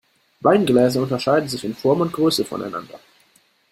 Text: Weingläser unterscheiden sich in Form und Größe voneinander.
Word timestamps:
Weingläser 0.41 1.03
unterscheiden 1.03 1.47
sich 1.47 1.63
in 1.63 1.75
Form 1.75 2.01
und 2.01 2.11
Größe 2.11 2.43
voneinander. 2.43 2.99